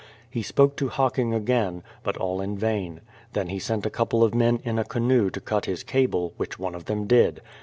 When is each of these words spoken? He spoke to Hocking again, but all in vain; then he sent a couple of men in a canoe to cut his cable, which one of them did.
He 0.31 0.41
spoke 0.41 0.77
to 0.77 0.87
Hocking 0.89 1.31
again, 1.31 1.83
but 2.01 2.17
all 2.17 2.41
in 2.41 2.57
vain; 2.57 3.01
then 3.33 3.49
he 3.49 3.59
sent 3.59 3.85
a 3.85 3.91
couple 3.91 4.23
of 4.23 4.33
men 4.33 4.59
in 4.63 4.79
a 4.79 4.83
canoe 4.83 5.29
to 5.29 5.39
cut 5.39 5.65
his 5.65 5.83
cable, 5.83 6.33
which 6.37 6.57
one 6.57 6.73
of 6.73 6.85
them 6.85 7.05
did. 7.05 7.39